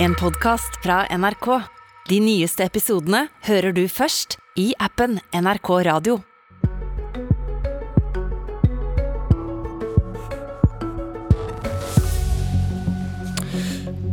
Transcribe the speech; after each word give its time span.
En 0.00 0.12
podkast 0.14 0.76
fra 0.82 1.00
NRK. 1.10 1.46
De 2.06 2.20
nyeste 2.22 2.62
episodene 2.62 3.24
hører 3.48 3.72
du 3.74 3.80
først 3.90 4.36
i 4.54 4.68
appen 4.78 5.16
NRK 5.34 5.70
Radio. 5.88 6.20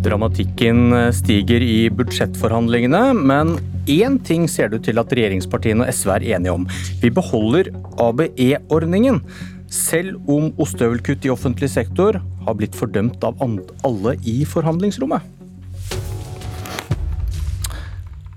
Dramatikken 0.01 0.89
stiger 1.13 1.61
i 1.61 1.77
budsjettforhandlingene, 1.93 3.03
men 3.13 3.53
én 3.85 4.17
ting 4.25 4.49
ser 4.49 4.73
det 4.73 4.81
ut 4.81 4.89
til 4.89 5.03
at 5.03 5.13
regjeringspartiene 5.13 5.85
og 5.85 5.93
SV 5.93 6.15
er 6.15 6.27
enige 6.39 6.57
om. 6.57 6.65
Vi 7.05 7.13
beholder 7.13 7.69
ABE-ordningen, 8.01 9.21
selv 9.69 10.17
om 10.25 10.49
ostehøvelkutt 10.57 11.29
i 11.29 11.35
offentlig 11.37 11.69
sektor 11.77 12.17
har 12.17 12.57
blitt 12.57 12.73
fordømt 12.73 13.21
av 13.21 13.37
alle 13.45 14.17
i 14.25 14.39
forhandlingsrommet. 14.49 15.34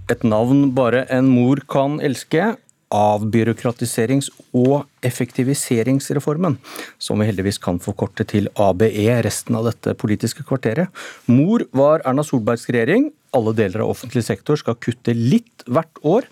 Et 0.08 0.22
navn 0.24 0.70
bare 0.72 1.02
en 1.12 1.26
mor 1.28 1.60
kan 1.68 1.98
elske. 2.00 2.54
Avbyråkratiserings- 2.88 4.30
og 4.56 4.86
effektiviseringsreformen, 5.04 6.54
som 6.96 7.20
vi 7.20 7.26
heldigvis 7.28 7.60
kan 7.60 7.76
forkorte 7.84 8.24
til 8.24 8.48
ABE 8.56 9.18
resten 9.26 9.58
av 9.58 9.68
dette 9.68 9.92
politiske 10.00 10.46
kvarteret. 10.48 10.88
Mor 11.28 11.66
var 11.76 12.00
Erna 12.08 12.24
Solbergs 12.24 12.64
regjering. 12.72 13.10
Alle 13.36 13.52
deler 13.52 13.84
av 13.84 13.92
offentlig 13.92 14.24
sektor 14.24 14.56
skal 14.56 14.80
kutte 14.80 15.12
litt 15.12 15.68
hvert 15.68 16.00
år. 16.00 16.24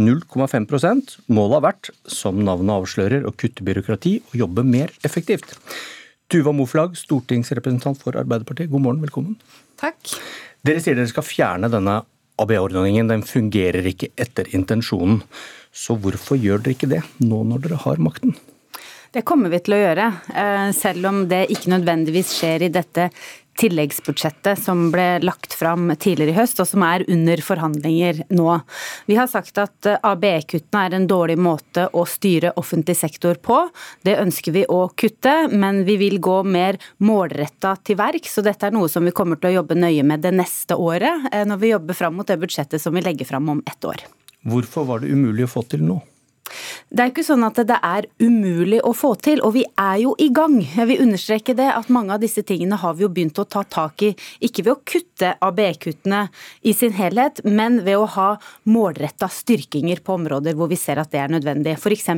0,5% 0.00 1.16
Målet 1.30 1.60
har 1.60 1.66
vært, 1.68 1.94
som 2.10 2.42
navnet 2.42 2.74
avslører, 2.74 3.22
å 3.22 3.30
kutte 3.30 3.62
byråkrati 3.62 4.18
og 4.32 4.38
jobbe 4.42 4.66
mer 4.66 4.90
effektivt. 5.06 5.54
Tuva 6.30 6.50
Moflag, 6.50 6.98
stortingsrepresentant 6.98 8.02
for 8.02 8.18
Arbeiderpartiet, 8.18 8.70
god 8.70 8.82
morgen, 8.82 9.04
velkommen. 9.06 9.38
Takk. 9.78 10.18
Dere 10.66 10.82
sier 10.82 10.98
dere 10.98 11.10
skal 11.10 11.26
fjerne 11.26 11.70
denne 11.70 12.00
ABE-ordningen. 12.40 13.24
Fungerer 13.26 13.86
ikke 13.92 14.12
etter 14.20 14.48
intensjonen. 14.56 15.20
Så 15.72 15.94
hvorfor 16.00 16.40
gjør 16.40 16.64
dere 16.64 16.74
ikke 16.74 16.90
det, 16.90 17.04
nå 17.22 17.44
når 17.46 17.66
dere 17.66 17.82
har 17.84 18.00
makten? 18.02 18.34
Det 19.10 19.24
kommer 19.26 19.50
vi 19.50 19.58
til 19.58 19.74
å 19.74 19.78
gjøre, 19.80 20.04
selv 20.76 21.08
om 21.10 21.24
det 21.30 21.48
ikke 21.50 21.72
nødvendigvis 21.72 22.28
skjer 22.36 22.62
i 22.62 22.70
dette 22.70 23.08
tilleggsbudsjettet 23.58 24.58
som 24.62 24.88
ble 24.92 25.18
lagt 25.24 25.54
fram 25.56 25.90
tidligere 25.96 26.34
i 26.34 26.38
høst, 26.38 26.60
og 26.62 26.68
som 26.68 26.84
er 26.86 27.04
under 27.10 27.42
forhandlinger 27.44 28.22
nå. 28.32 28.58
Vi 29.10 29.16
har 29.18 29.28
sagt 29.30 29.58
at 29.60 29.88
ABE-kuttene 29.96 30.84
er 30.86 30.96
en 30.96 31.08
dårlig 31.10 31.38
måte 31.40 31.88
å 31.92 32.04
styre 32.08 32.54
offentlig 32.60 32.96
sektor 33.00 33.40
på. 33.42 33.62
Det 34.06 34.18
ønsker 34.20 34.54
vi 34.56 34.64
å 34.68 34.82
kutte, 34.94 35.34
men 35.52 35.82
vi 35.88 35.98
vil 36.00 36.20
gå 36.22 36.40
mer 36.46 36.78
målretta 37.04 37.74
til 37.84 37.98
verk. 38.00 38.28
Så 38.30 38.44
dette 38.46 38.68
er 38.68 38.76
noe 38.76 38.88
som 38.92 39.04
vi 39.06 39.14
kommer 39.16 39.40
til 39.40 39.52
å 39.52 39.58
jobbe 39.60 39.78
nøye 39.78 40.06
med 40.06 40.24
det 40.24 40.34
neste 40.36 40.78
året, 40.78 41.28
når 41.46 41.60
vi 41.60 41.74
jobber 41.74 41.98
fram 41.98 42.16
mot 42.20 42.28
det 42.28 42.38
budsjettet 42.40 42.82
som 42.82 42.96
vi 42.96 43.04
legger 43.04 43.28
fram 43.28 43.48
om 43.52 43.62
ett 43.66 43.84
år. 43.84 44.06
Hvorfor 44.48 44.86
var 44.88 45.02
det 45.02 45.12
umulig 45.12 45.44
å 45.44 45.52
få 45.52 45.66
til 45.68 45.84
nå? 45.84 46.00
Det 46.90 47.04
er 47.04 47.12
ikke 47.12 47.24
sånn 47.26 47.44
at 47.46 47.58
det 47.68 47.76
er 47.86 48.06
umulig 48.22 48.80
å 48.86 48.92
få 48.96 49.12
til, 49.22 49.40
og 49.46 49.54
vi 49.54 49.62
er 49.78 50.00
jo 50.02 50.14
i 50.18 50.26
gang. 50.34 50.56
Jeg 50.60 50.88
vil 50.90 51.02
understreke 51.04 51.54
det, 51.54 51.68
at 51.70 51.90
mange 51.92 52.16
av 52.16 52.22
disse 52.22 52.42
tingene 52.46 52.78
har 52.80 52.96
vi 52.98 53.04
jo 53.04 53.10
begynt 53.12 53.38
å 53.38 53.46
ta 53.46 53.62
tak 53.62 54.02
i. 54.06 54.10
Ikke 54.42 54.64
ved 54.66 54.72
å 54.74 54.80
kutte 54.82 55.34
ABE-kuttene 55.46 56.24
i 56.66 56.74
sin 56.74 56.96
helhet, 56.96 57.42
men 57.46 57.80
ved 57.86 58.00
å 58.00 58.08
ha 58.16 58.28
målretta 58.70 59.28
styrkinger 59.30 60.02
på 60.02 60.16
områder 60.18 60.56
hvor 60.58 60.70
vi 60.72 60.78
ser 60.80 60.98
at 60.98 61.12
det 61.14 61.22
er 61.22 61.30
nødvendig. 61.30 61.76
F.eks. 61.78 62.10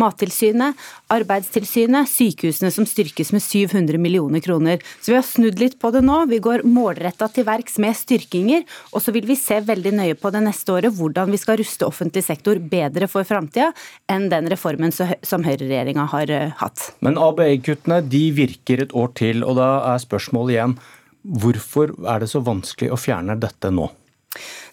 Mattilsynet, 0.00 0.80
Arbeidstilsynet, 1.12 2.08
sykehusene 2.08 2.72
som 2.72 2.88
styrkes 2.88 3.34
med 3.36 3.44
700 3.44 4.00
millioner 4.00 4.40
kroner. 4.44 4.80
Så 5.00 5.12
vi 5.12 5.18
har 5.18 5.26
snudd 5.28 5.60
litt 5.60 5.76
på 5.82 5.92
det 5.92 6.04
nå. 6.06 6.22
Vi 6.32 6.40
går 6.42 6.64
målretta 6.64 7.28
til 7.32 7.46
verks 7.48 7.76
med 7.82 7.96
styrkinger, 7.98 8.64
og 8.92 9.04
så 9.04 9.12
vil 9.12 9.28
vi 9.28 9.36
se 9.36 9.60
veldig 9.60 9.92
nøye 10.00 10.16
på 10.16 10.32
det 10.32 10.44
neste 10.46 10.72
året 10.72 10.96
hvordan 10.96 11.30
vi 11.32 11.40
skal 11.40 11.60
ruste 11.60 11.84
offentlig 11.84 12.24
sektor 12.24 12.60
bedre 12.62 13.10
for 13.12 13.28
framtida 13.28 13.65
enn 14.12 14.28
den 14.32 14.50
reformen 14.52 14.94
som 14.94 15.46
høyreregjeringa 15.46 16.08
har 16.12 16.32
hatt. 16.60 16.90
Men 17.04 17.18
ABE-kuttene 17.20 18.02
de 18.06 18.24
virker 18.36 18.84
et 18.86 18.94
år 18.96 19.12
til, 19.18 19.44
og 19.46 19.58
da 19.60 19.70
er 19.94 20.02
spørsmålet 20.02 20.56
igjen 20.56 20.78
hvorfor 21.26 21.94
er 22.06 22.22
det 22.22 22.30
så 22.30 22.42
vanskelig 22.46 22.92
å 22.94 23.00
fjerne 23.00 23.38
dette 23.42 23.72
nå? 23.74 23.88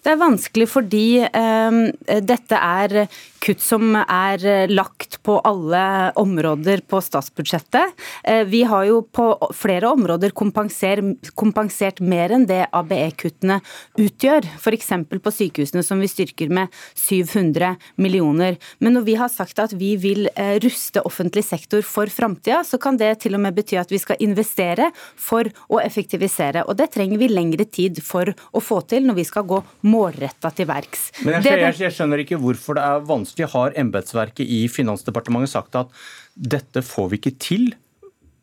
Det 0.04 0.14
er 0.14 0.20
vanskelig 0.20 0.68
fordi 0.70 1.06
eh, 1.24 1.80
dette 2.24 2.60
er 2.60 3.06
kutt 3.44 3.60
som 3.60 3.92
er 3.96 4.44
lagt 4.72 5.18
på 5.24 5.36
alle 5.44 6.12
områder 6.20 6.82
på 6.88 7.00
statsbudsjettet. 7.04 7.92
Eh, 8.24 8.44
vi 8.48 8.62
har 8.68 8.86
jo 8.88 9.02
på 9.04 9.26
flere 9.56 9.90
områder 9.92 10.32
kompensert, 10.34 12.00
mer 12.04 12.34
enn 12.34 12.46
det 12.48 12.62
ABE-kuttene 12.72 13.60
utgjør. 14.00 14.48
F.eks. 14.58 14.92
på 15.10 15.34
sykehusene 15.38 15.84
som 15.84 16.00
vi 16.00 16.10
styrker 16.10 16.52
med 16.52 16.72
700 16.98 17.74
millioner. 18.00 18.58
Men 18.78 18.96
når 18.98 19.06
vi 19.08 19.18
har 19.20 19.32
sagt 19.32 19.60
at 19.62 19.76
vi 19.76 19.94
vil 20.00 20.28
eh, 20.34 20.56
ruste 20.64 21.04
offentlig 21.04 21.44
sektor 21.46 21.84
for 21.84 22.10
framtida, 22.12 22.62
så 22.64 22.80
kan 22.80 22.98
det 23.00 23.12
til 23.24 23.36
og 23.36 23.44
med 23.44 23.56
bety 23.56 23.78
at 23.80 23.92
vi 23.92 24.00
skal 24.00 24.20
investere 24.24 24.90
for 25.20 25.48
å 25.68 25.80
effektivisere. 25.84 26.64
Og 26.68 26.78
det 26.80 26.90
trenger 26.96 27.20
vi 27.20 27.32
lengre 27.32 27.68
tid 27.68 28.00
for 28.04 28.32
å 28.52 28.64
få 28.64 28.80
til 28.88 29.04
når 29.08 29.20
vi 29.20 29.28
skal 29.28 29.48
gå 29.48 29.53
målretta 29.86 30.50
til 30.56 30.68
verks. 30.70 31.08
Men 31.22 31.38
jeg, 31.38 31.60
jeg, 31.60 31.78
jeg, 31.84 31.94
skjønner 31.96 32.24
ikke 32.24 32.40
hvorfor 32.42 32.78
det 32.78 32.84
er 32.84 33.08
vanskelig. 33.08 33.50
Har 33.54 33.74
embetsverket 33.80 34.48
i 34.48 34.64
Finansdepartementet 34.72 35.52
sagt 35.52 35.78
at 35.78 35.92
dette 36.34 36.82
får 36.84 37.10
vi 37.12 37.20
ikke 37.20 37.36
til 37.42 37.72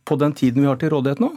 på 0.07 0.17
den 0.19 0.35
tiden 0.37 0.63
vi 0.63 0.69
har 0.69 0.79
til 0.81 0.93
rådighet 0.93 1.21
nå? 1.23 1.33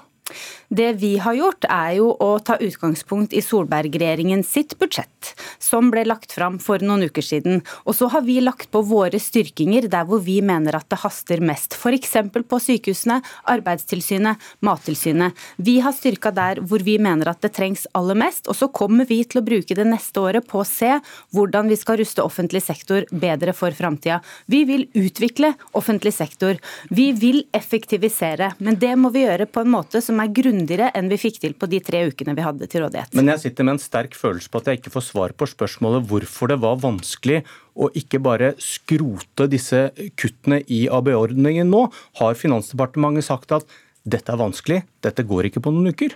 Det 0.69 0.93
vi 0.93 1.19
har 1.21 1.35
gjort, 1.37 1.67
er 1.69 1.99
jo 1.99 2.09
å 2.23 2.39
ta 2.41 2.57
utgangspunkt 2.57 3.35
i 3.37 3.43
Solberg-regjeringen 3.45 4.41
sitt 4.47 4.73
budsjett, 4.81 5.35
som 5.61 5.91
ble 5.93 6.07
lagt 6.09 6.33
fram 6.33 6.57
for 6.63 6.81
noen 6.81 7.05
uker 7.05 7.25
siden. 7.25 7.61
Og 7.85 7.99
så 7.99 8.09
har 8.11 8.25
vi 8.25 8.39
lagt 8.41 8.71
på 8.73 8.81
våre 8.89 9.21
styrkinger 9.21 9.91
der 9.93 10.09
hvor 10.09 10.23
vi 10.25 10.39
mener 10.43 10.79
at 10.79 10.89
det 10.89 11.03
haster 11.03 11.43
mest. 11.45 11.77
F.eks. 11.77 12.17
på 12.49 12.61
sykehusene, 12.67 13.21
Arbeidstilsynet, 13.53 14.41
Mattilsynet. 14.65 15.37
Vi 15.57 15.77
har 15.85 15.93
styrka 15.93 16.33
der 16.35 16.63
hvor 16.65 16.83
vi 16.87 16.97
mener 16.99 17.29
at 17.35 17.45
det 17.45 17.53
trengs 17.59 17.85
aller 17.93 18.17
mest. 18.25 18.49
Og 18.49 18.57
så 18.57 18.71
kommer 18.73 19.05
vi 19.05 19.21
til 19.29 19.43
å 19.43 19.45
bruke 19.47 19.77
det 19.77 19.87
neste 19.89 20.25
året 20.25 20.49
på 20.49 20.63
å 20.63 20.69
se 20.69 20.97
hvordan 21.37 21.69
vi 21.69 21.79
skal 21.79 22.01
ruste 22.01 22.25
offentlig 22.25 22.65
sektor 22.65 23.05
bedre 23.13 23.53
for 23.53 23.77
framtida. 23.77 24.23
Vi 24.49 24.65
vil 24.65 24.89
utvikle 24.97 25.53
offentlig 25.77 26.17
sektor. 26.17 26.57
Vi 26.89 27.11
vil 27.13 27.45
effektivisere. 27.53 28.55
Men 28.65 28.81
det 28.81 28.97
må 28.97 29.13
vi 29.15 29.27
gjøre 29.27 29.51
på 29.53 29.63
en 29.63 29.73
måte 29.77 30.01
som 30.01 30.14
er 30.23 30.33
grundigere 30.37 30.91
enn 30.97 31.11
vi 31.13 31.19
fikk 31.21 31.41
til 31.43 31.55
på 31.59 31.69
de 31.71 31.81
tre 31.85 32.05
ukene 32.11 32.35
vi 32.37 32.45
hadde 32.45 32.69
til 32.71 32.85
rådighet. 32.85 33.15
Men 33.17 33.33
jeg 33.33 33.45
sitter 33.47 33.67
med 33.67 33.77
en 33.77 33.83
sterk 33.83 34.19
følelse 34.19 34.51
på 34.51 34.63
at 34.63 34.71
jeg 34.71 34.81
ikke 34.81 34.95
får 34.95 35.07
svar 35.09 35.35
på 35.37 35.49
spørsmålet 35.51 36.09
hvorfor 36.11 36.53
det 36.53 36.61
var 36.65 36.83
vanskelig 36.83 37.43
å 37.75 37.91
ikke 37.99 38.21
bare 38.23 38.53
skrote 38.63 39.49
disse 39.51 39.87
kuttene 40.21 40.61
i 40.71 40.85
ABE-ordningen 40.93 41.71
nå. 41.71 41.87
Har 42.21 42.39
Finansdepartementet 42.39 43.27
sagt 43.27 43.55
at 43.57 43.67
dette 44.05 44.31
er 44.31 44.41
vanskelig, 44.41 44.83
dette 45.05 45.25
går 45.25 45.49
ikke 45.49 45.65
på 45.65 45.73
noen 45.73 45.95
uker? 45.95 46.15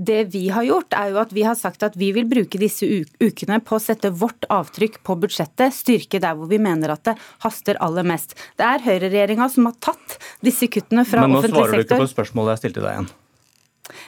Det 0.00 0.22
vi 0.32 0.46
har 0.48 0.64
gjort, 0.64 0.94
er 0.96 1.10
jo 1.12 1.18
at 1.20 1.32
vi 1.36 1.42
har 1.44 1.56
sagt 1.58 1.82
at 1.84 1.96
vi 2.00 2.08
vil 2.16 2.24
bruke 2.28 2.56
disse 2.60 2.86
ukene 3.20 3.58
på 3.60 3.76
å 3.76 3.82
sette 3.82 4.08
vårt 4.16 4.46
avtrykk 4.48 5.00
på 5.04 5.16
budsjettet, 5.20 5.76
styrke 5.76 6.22
der 6.22 6.38
hvor 6.38 6.48
vi 6.48 6.60
mener 6.62 6.94
at 6.94 7.04
det 7.10 7.16
haster 7.44 7.76
aller 7.84 8.06
mest. 8.08 8.32
Det 8.56 8.64
er 8.64 8.86
høyreregjeringa 8.86 9.50
som 9.52 9.68
har 9.68 9.76
tatt 9.76 10.16
disse 10.46 10.70
kuttene 10.72 11.04
fra 11.04 11.26
offentlig 11.26 11.50
sektor. 11.50 11.52
Men 11.52 11.58
nå 11.58 11.66
svarer 11.68 11.84
du 11.84 11.88
ikke 11.88 12.04
på 12.06 12.12
spørsmålet 12.14 12.56
jeg 12.56 12.64
stilte 12.64 12.86
deg 12.86 12.94
igjen. 12.94 13.10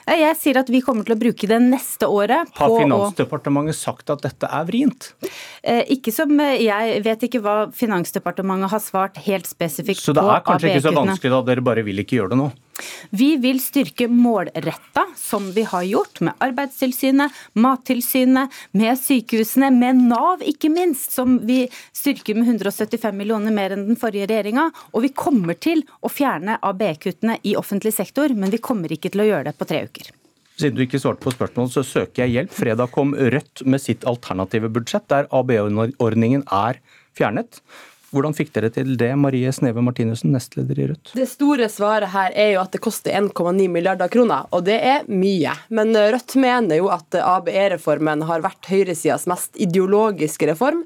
Jeg 0.08 0.36
sier 0.40 0.58
at 0.60 0.70
vi 0.72 0.80
kommer 0.84 1.06
til 1.06 1.14
å 1.14 1.20
bruke 1.20 1.48
det 1.50 1.58
neste 1.62 2.08
året 2.10 2.50
på 2.56 2.66
å 2.66 2.76
Har 2.76 2.84
Finansdepartementet 2.84 3.78
sagt 3.78 4.10
at 4.14 4.24
dette 4.24 4.48
er 4.48 4.66
vrient? 4.68 5.12
Ikke 5.92 6.14
som 6.14 6.32
Jeg 6.40 7.02
vet 7.06 7.28
ikke 7.28 7.42
hva 7.44 7.56
Finansdepartementet 7.76 8.72
har 8.72 8.82
svart 8.82 9.20
helt 9.26 9.48
spesifikt 9.50 10.02
på 10.02 10.10
Så 10.10 10.16
det 10.16 10.26
er 10.26 10.44
kanskje 10.46 10.74
ikke 10.74 10.86
så 10.88 10.94
vanskelig 10.96 11.34
da, 11.36 11.42
dere 11.52 11.64
bare 11.64 11.86
vil 11.86 12.02
ikke 12.04 12.18
gjøre 12.20 12.34
det 12.34 12.40
nå? 12.42 12.50
Vi 13.10 13.36
vil 13.42 13.60
styrke 13.62 14.08
målretta, 14.08 15.06
som 15.18 15.50
vi 15.56 15.64
har 15.68 15.82
gjort, 15.88 16.20
med 16.20 16.38
Arbeidstilsynet, 16.44 17.32
Mattilsynet, 17.52 18.52
med 18.78 18.98
sykehusene, 19.00 19.72
med 19.74 20.02
Nav 20.08 20.42
ikke 20.46 20.70
minst, 20.72 21.12
som 21.12 21.38
vi 21.46 21.64
styrker 21.96 22.38
med 22.38 22.48
175 22.54 23.16
millioner 23.16 23.54
mer 23.54 23.76
enn 23.76 23.86
den 23.90 24.00
forrige 24.00 24.30
regjeringa. 24.30 24.70
Og 24.92 25.06
vi 25.06 25.12
kommer 25.14 25.58
til 25.58 25.84
å 26.00 26.10
fjerne 26.12 26.58
ABE-kuttene 26.62 27.38
i 27.42 27.56
offentlig 27.60 27.94
sektor, 27.96 28.34
men 28.34 28.52
vi 28.52 28.62
kommer 28.62 28.92
ikke 28.92 29.12
til 29.12 29.24
å 29.24 29.30
gjøre 29.30 29.50
det 29.50 29.58
på 29.58 29.68
tre 29.68 29.84
uker. 29.88 30.12
Siden 30.60 30.76
du 30.76 30.84
ikke 30.84 31.00
svarte 31.00 31.24
på 31.24 31.32
spørsmålet, 31.32 31.72
så 31.74 31.82
søker 31.86 32.24
jeg 32.24 32.36
hjelp. 32.36 32.52
Fredag 32.54 32.92
kom 32.94 33.14
Rødt 33.16 33.64
med 33.64 33.82
sitt 33.82 34.04
alternative 34.08 34.68
budsjett, 34.72 35.08
der 35.10 35.30
ABE-ordningen 35.34 36.44
er 36.52 36.78
fjernet. 37.16 37.62
Hvordan 38.12 38.34
fikk 38.36 38.50
dere 38.52 38.68
til 38.68 38.90
det, 39.00 39.08
Marie 39.16 39.48
Sneve 39.56 39.80
Martinussen, 39.80 40.34
nestleder 40.34 40.76
i 40.76 40.86
Rødt? 40.90 41.14
Det 41.16 41.24
store 41.30 41.64
svaret 41.72 42.12
her 42.12 42.34
er 42.36 42.50
jo 42.52 42.58
at 42.60 42.74
det 42.74 42.82
koster 42.84 43.14
1,9 43.16 43.64
milliarder 43.72 44.10
kroner, 44.12 44.50
og 44.52 44.66
det 44.66 44.76
er 44.84 45.06
mye. 45.08 45.54
Men 45.72 45.96
Rødt 45.96 46.34
mener 46.36 46.76
jo 46.76 46.90
at 46.92 47.16
ABE-reformen 47.16 48.26
har 48.28 48.44
vært 48.44 48.68
høyresidas 48.68 49.24
mest 49.32 49.56
ideologiske 49.56 50.50
reform, 50.50 50.82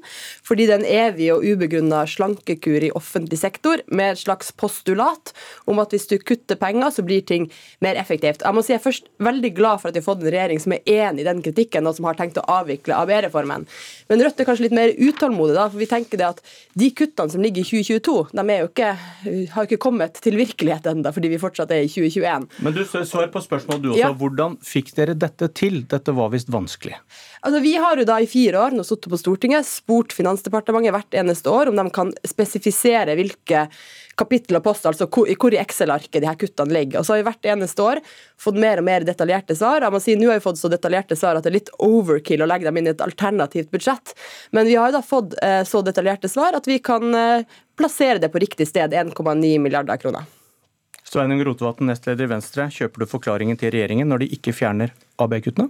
fordi 0.47 0.69
den 0.69 0.85
evige 0.87 1.35
og 1.35 1.43
ubegrunna 1.43 2.05
slankekur 2.07 2.85
i 2.87 2.93
offentlig 2.95 3.41
sektor 3.41 3.83
med 3.91 4.13
et 4.13 4.23
slags 4.23 4.53
postulat 4.55 5.35
om 5.67 5.83
at 5.83 5.91
hvis 5.91 6.07
du 6.07 6.15
kutter 6.23 6.55
penger, 6.55 6.95
så 6.95 7.03
blir 7.03 7.27
ting 7.27 7.49
mer 7.83 7.99
effektivt. 7.99 8.47
Jeg 8.47 8.55
må 8.55 8.63
si 8.63 8.71
jeg 8.71 8.79
er 8.79 8.87
først 8.87 9.11
veldig 9.27 9.51
glad 9.59 9.83
for 9.83 9.91
at 9.91 9.99
vi 9.99 10.03
har 10.05 10.07
fått 10.07 10.23
en 10.23 10.31
regjering 10.31 10.63
som 10.63 10.77
er 10.77 10.95
enig 10.95 11.25
i 11.25 11.27
den 11.27 11.43
kritikken, 11.43 11.91
og 11.91 11.99
som 11.99 12.07
har 12.07 12.15
tenkt 12.15 12.39
å 12.39 12.47
avvikle 12.55 12.95
ABE-reformen. 13.03 13.67
Men 14.07 14.23
Rødt 14.23 14.39
er 14.39 14.47
kanskje 14.47 14.69
litt 14.69 14.79
mer 14.79 14.95
utålmodig, 14.95 15.59
da, 15.59 15.67
for 15.67 15.83
vi 15.83 15.91
tenker 15.91 16.23
det 16.23 16.31
at 16.31 16.43
de 16.79 16.87
kuttene 16.95 17.16
kuttene 17.17 17.31
som 17.31 17.41
ligger 17.41 17.61
i 17.61 17.65
2022, 17.65 18.27
de 18.37 18.57
jo 18.59 18.67
ikke, 18.69 18.91
har 19.53 19.67
ikke 19.67 19.79
kommet 19.81 20.19
til 20.21 20.37
virkelighet 20.37 20.85
ennå, 20.91 21.11
fordi 21.13 21.31
vi 21.31 21.39
fortsatt 21.41 21.71
er 21.73 21.85
i 21.85 21.89
2021. 21.89 22.47
Men 22.61 22.75
du 22.75 22.83
Svar 22.87 23.27
på 23.31 23.41
spørsmålet 23.41 23.83
du 23.83 23.89
også. 23.91 23.99
Ja. 23.99 24.11
Hvordan 24.17 24.57
fikk 24.65 24.93
dere 24.97 25.15
dette 25.17 25.49
til? 25.57 25.83
Dette 25.89 26.13
var 26.15 26.31
visst 26.33 26.49
vanskelig? 26.49 26.97
Altså, 27.41 27.61
Vi 27.61 27.75
har 27.75 27.97
jo 27.97 28.05
da 28.07 28.19
i 28.21 28.27
fire 28.29 28.59
år 28.59 28.75
nå 28.75 28.83
sittet 28.85 29.11
på 29.11 29.19
Stortinget, 29.19 29.65
spurt 29.65 30.13
Finansdepartementet 30.13 30.93
hvert 30.93 31.17
eneste 31.17 31.49
år 31.49 31.71
om 31.71 31.77
de 31.77 31.89
kan 31.93 32.13
spesifisere 32.25 33.15
hvilke 33.17 33.67
kapittel 34.17 34.57
og 34.57 34.65
post, 34.65 34.85
altså 34.89 35.05
hvor, 35.05 35.29
hvor 35.37 35.53
i 35.53 35.59
Excel-arket 35.61 36.23
de 36.23 36.29
her 36.29 36.37
kuttene 36.39 36.73
ligger. 36.73 36.99
Og 36.99 37.05
så 37.05 37.13
har 37.13 37.21
vi 37.21 37.27
hvert 37.27 37.49
eneste 37.53 37.83
år 37.85 38.01
fått 38.41 38.57
mer 38.59 38.81
og 38.81 38.87
mer 38.87 39.05
detaljerte 39.05 39.55
svar. 39.57 39.85
Jeg 39.85 39.93
må 39.93 40.01
si, 40.01 40.15
Nå 40.17 40.31
har 40.31 40.39
vi 40.39 40.45
fått 40.47 40.59
så 40.59 40.71
detaljerte 40.73 41.17
svar 41.19 41.37
at 41.37 41.45
det 41.45 41.51
er 41.51 41.57
litt 41.59 41.73
overkill 41.85 42.41
å 42.41 42.49
legge 42.49 42.67
dem 42.67 42.79
inn 42.81 42.89
i 42.89 42.93
et 42.95 43.03
alternativt 43.05 43.69
budsjett. 43.73 44.15
Men 44.57 44.65
vi 44.69 44.77
har 44.79 44.89
jo 44.89 44.97
da 44.97 45.03
fått 45.05 45.37
eh, 45.45 45.61
så 45.67 45.83
detaljerte 45.85 46.31
svar 46.31 46.57
at 46.57 46.69
vi 46.69 46.79
kan 46.83 47.06
eh, 47.15 47.57
plassere 47.77 48.19
det 48.23 48.31
på 48.33 48.41
riktig 48.43 48.67
sted, 48.69 48.93
1,9 48.93 49.53
milliarder 49.63 50.01
kroner. 50.01 50.27
Sveinung 51.07 51.39
Rotevatn, 51.47 51.87
nestleder 51.87 52.27
i 52.27 52.31
Venstre. 52.33 52.67
Kjøper 52.73 53.03
du 53.03 53.11
forklaringen 53.11 53.59
til 53.59 53.71
regjeringen 53.71 54.09
når 54.11 54.25
de 54.25 54.33
ikke 54.35 54.55
fjerner 54.55 54.91
AB-kuttene? 55.23 55.69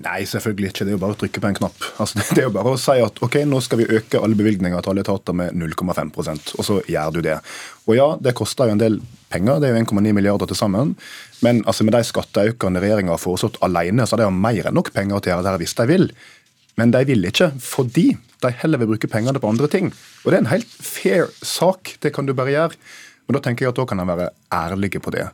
Nei, 0.00 0.20
selvfølgelig 0.28 0.70
ikke. 0.70 0.84
Det 0.86 0.92
er 0.92 0.94
jo 0.94 1.02
bare 1.02 1.16
å 1.16 1.18
trykke 1.18 1.40
på 1.42 1.48
en 1.48 1.56
knapp. 1.58 1.86
Altså, 2.00 2.20
det 2.36 2.44
er 2.44 2.46
jo 2.46 2.54
bare 2.54 2.74
å 2.76 2.80
si 2.80 2.94
at 3.02 3.18
ok, 3.26 3.40
nå 3.50 3.58
skal 3.64 3.82
vi 3.82 3.88
øke 3.98 4.20
alle 4.22 4.38
bevilgninger 4.38 4.84
til 4.84 4.92
alle 4.92 5.04
etater 5.04 5.36
med 5.36 5.56
0,5% 5.58 6.54
og 6.56 6.66
så 6.66 6.78
gjør 6.88 7.16
du 7.16 7.20
det. 7.26 7.40
Og 7.88 7.96
ja, 7.98 8.06
det 8.22 8.36
koster 8.38 8.70
jo 8.70 8.76
en 8.76 8.82
del 8.82 9.00
penger, 9.30 9.58
det 9.60 9.68
er 9.68 9.76
jo 9.76 9.82
1,9 9.82 10.14
milliarder 10.16 10.50
til 10.50 10.58
sammen. 10.58 10.94
Men 11.44 11.64
altså, 11.66 11.86
med 11.86 11.98
de 11.98 12.04
skatteøkene 12.06 12.82
regjeringa 12.82 13.16
har 13.16 13.22
foreslått 13.22 13.58
alene, 13.66 14.06
så 14.06 14.16
er 14.16 14.22
det 14.22 14.30
jo 14.30 14.36
mer 14.38 14.70
enn 14.70 14.78
nok 14.78 14.92
penger 14.94 15.18
til 15.18 15.34
å 15.34 15.36
gjøre 15.36 15.48
det 15.50 15.64
hvis 15.64 15.76
de 15.82 15.88
vil. 15.90 16.10
Men 16.80 16.94
de 16.94 17.04
vil 17.04 17.28
ikke, 17.28 17.50
fordi 17.60 18.14
de 18.40 18.52
heller 18.62 18.80
vil 18.80 18.94
bruke 18.94 19.10
pengene 19.12 19.40
på 19.40 19.50
andre 19.52 19.68
ting. 19.68 19.90
Og 20.24 20.30
det 20.30 20.38
er 20.38 20.44
en 20.46 20.54
helt 20.54 20.70
fair 20.80 21.28
sak, 21.44 21.98
det 22.00 22.14
kan 22.16 22.28
du 22.28 22.32
bare 22.36 22.54
gjøre. 22.54 22.78
Men 23.28 23.36
da 23.36 23.42
tenker 23.44 23.66
jeg 23.66 23.74
at 23.74 23.80
da 23.82 23.84
kan 23.86 24.00
en 24.00 24.08
være 24.08 24.30
ærlig 24.56 24.96
på 25.04 25.12
det. 25.12 25.26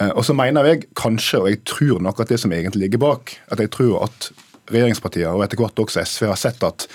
Eh, 0.00 0.12
og 0.14 0.22
så 0.26 0.36
mener 0.36 0.70
jeg 0.70 0.86
kanskje, 0.98 1.42
og 1.42 1.50
jeg 1.50 1.62
tror 1.68 2.00
nok 2.02 2.22
at 2.22 2.30
det 2.30 2.38
som 2.40 2.54
egentlig 2.54 2.86
ligger 2.86 3.02
bak, 3.02 3.34
at 3.50 3.60
jeg 3.60 3.72
tror 3.74 4.06
at 4.06 4.30
regjeringspartiene 4.70 5.34
og 5.34 5.44
etter 5.44 5.60
hvert 5.60 5.82
også 5.82 6.04
SV 6.06 6.30
har 6.30 6.40
sett 6.40 6.62
at 6.64 6.86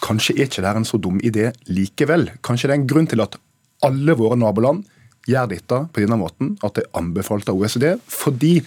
kanskje 0.00 0.38
er 0.38 0.48
ikke 0.48 0.64
det 0.64 0.72
en 0.78 0.88
så 0.88 1.00
dum 1.02 1.18
idé 1.20 1.50
likevel. 1.68 2.30
Kanskje 2.46 2.70
det 2.70 2.76
er 2.76 2.80
en 2.80 2.88
grunn 2.88 3.10
til 3.10 3.20
at 3.26 3.36
alle 3.84 4.16
våre 4.16 4.38
naboland 4.40 4.86
gjør 5.28 5.50
dette 5.50 5.82
på 5.92 6.02
denne 6.02 6.16
måten, 6.20 6.54
at 6.64 6.78
det 6.78 6.86
er 6.86 6.96
anbefalt 7.02 7.50
av 7.50 7.58
OECD. 7.60 7.92
Fordi 8.08 8.60